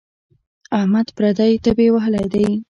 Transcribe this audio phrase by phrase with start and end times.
[0.77, 2.47] احمد پردۍ تبې وهلی دی.